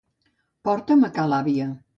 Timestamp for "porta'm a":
0.69-1.13